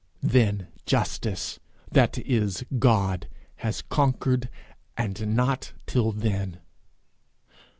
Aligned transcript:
then 0.23 0.65
justice, 0.87 1.59
that 1.91 2.17
is 2.17 2.63
God, 2.79 3.27
has 3.57 3.83
conquered 3.83 4.49
and 4.97 5.35
not 5.35 5.73
till 5.85 6.11
then. 6.11 6.57